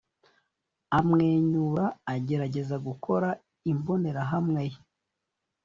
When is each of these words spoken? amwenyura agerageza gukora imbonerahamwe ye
amwenyura 0.97 1.85
agerageza 2.13 2.75
gukora 2.87 3.27
imbonerahamwe 3.71 4.61
ye 4.71 4.79